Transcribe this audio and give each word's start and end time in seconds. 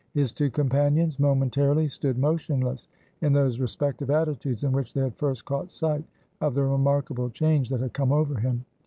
His 0.15 0.31
two 0.31 0.49
companions, 0.49 1.19
momentarily 1.19 1.87
stood 1.87 2.17
motionless 2.17 2.87
in 3.21 3.33
those 3.33 3.59
respective 3.59 4.09
attitudes, 4.09 4.63
in 4.63 4.71
which 4.71 4.95
they 4.95 5.01
had 5.01 5.13
first 5.15 5.45
caught 5.45 5.69
sight 5.69 6.03
of 6.41 6.55
the 6.55 6.63
remarkable 6.63 7.29
change 7.29 7.69
that 7.69 7.81
had 7.81 7.93
come 7.93 8.11
over 8.11 8.39
him. 8.39 8.65